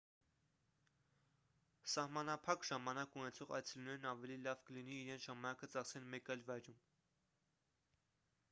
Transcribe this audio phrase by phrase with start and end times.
[1.95, 6.81] սահմանափակ ժամանակ ունեցող այցելուներն ավելի լավ կլինի իրենց ժամանակը ծախսեն մեկ այլ վայրում